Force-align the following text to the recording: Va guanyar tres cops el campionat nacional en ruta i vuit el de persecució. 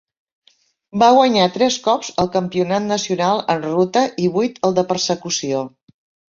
Va 1.01 1.09
guanyar 1.17 1.49
tres 1.57 1.77
cops 1.87 2.09
el 2.23 2.31
campionat 2.37 2.87
nacional 2.93 3.45
en 3.57 3.61
ruta 3.67 4.03
i 4.25 4.31
vuit 4.39 4.59
el 4.71 4.75
de 4.81 4.87
persecució. 4.95 5.63